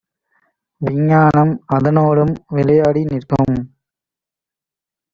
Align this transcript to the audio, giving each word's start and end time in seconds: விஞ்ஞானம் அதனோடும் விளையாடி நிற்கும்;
விஞ்ஞானம் 0.81 1.53
அதனோடும் 1.75 2.33
விளையாடி 2.49 3.03
நிற்கும்; 3.05 3.57